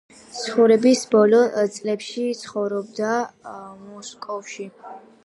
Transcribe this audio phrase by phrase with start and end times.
[0.37, 1.41] ცხოვრების ბოლო
[1.75, 3.13] წლებში ცხოვრობდა
[3.83, 4.67] მოსკოვში.